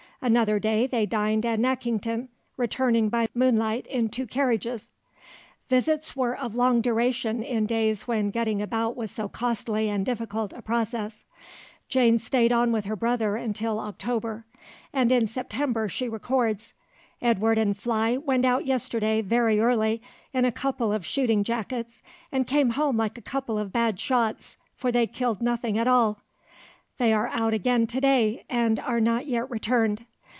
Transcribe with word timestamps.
Another 0.23 0.59
day 0.59 0.85
they 0.85 1.07
dined 1.07 1.47
at 1.47 1.57
Nackington, 1.59 2.27
returning 2.55 3.09
by 3.09 3.27
moonlight 3.33 3.87
in 3.87 4.07
two 4.07 4.27
carriages. 4.27 4.91
Visits 5.67 6.15
were 6.15 6.37
of 6.37 6.55
long 6.55 6.79
duration 6.79 7.41
in 7.41 7.65
days 7.65 8.07
when 8.07 8.29
getting 8.29 8.61
about 8.61 8.95
was 8.95 9.09
so 9.09 9.27
costly 9.27 9.89
and 9.89 10.05
difficult 10.05 10.53
a 10.53 10.61
process; 10.61 11.23
Jane 11.89 12.19
stayed 12.19 12.51
on 12.51 12.71
with 12.71 12.85
her 12.85 12.95
brother 12.95 13.35
until 13.35 13.79
October, 13.79 14.45
and 14.93 15.11
in 15.11 15.25
September 15.25 15.89
she 15.89 16.07
records: 16.07 16.75
"Edward 17.19 17.57
and 17.57 17.75
Fly 17.75 18.15
went 18.15 18.45
out 18.45 18.63
yesterday 18.67 19.21
very 19.23 19.59
early 19.59 20.03
in 20.35 20.45
a 20.45 20.51
couple 20.51 20.93
of 20.93 21.03
shooting 21.03 21.43
jackets, 21.43 22.03
and 22.31 22.45
came 22.45 22.69
home 22.69 22.95
like 22.95 23.17
a 23.17 23.21
couple 23.23 23.57
of 23.57 23.73
bad 23.73 23.99
shots, 23.99 24.55
for 24.75 24.91
they 24.91 25.07
killed 25.07 25.41
nothing 25.41 25.79
at 25.79 25.87
all. 25.87 26.21
They 26.99 27.11
are 27.11 27.29
out 27.33 27.55
again 27.55 27.87
to 27.87 27.99
day, 27.99 28.45
and 28.51 28.79
are 28.81 28.99
not 29.01 29.25
yet 29.25 29.49
returned. 29.49 30.05